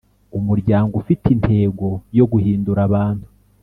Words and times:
Umuryango 0.37 0.93
ufite 1.01 1.25
intego 1.35 1.87
yo 2.17 2.25
guhindura 2.31 2.79
abantu 2.87 3.27